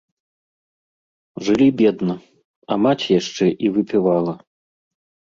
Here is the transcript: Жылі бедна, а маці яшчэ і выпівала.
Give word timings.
Жылі 1.47 1.67
бедна, 1.81 2.15
а 2.71 2.79
маці 2.87 3.07
яшчэ 3.21 3.45
і 3.67 3.71
выпівала. 3.77 4.33